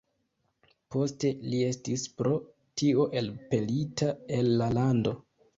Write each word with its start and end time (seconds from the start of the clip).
Poste 0.95 1.31
li 1.51 1.59
estis 1.67 2.07
pro 2.21 2.33
tio 2.83 3.07
elpelita 3.23 4.11
el 4.39 4.53
la 4.63 4.73
lando. 4.81 5.19